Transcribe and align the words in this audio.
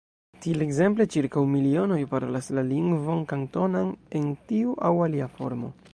Tiel 0.43 0.63
ekzemple 0.65 1.05
ĉirkaŭ 1.15 1.43
milionoj 1.51 1.99
parolas 2.13 2.49
la 2.59 2.65
lingvon 2.71 3.23
Kantonan 3.35 3.93
en 4.21 4.29
tiu 4.53 4.77
aŭ 4.91 4.95
alia 5.09 5.33
formo. 5.39 5.75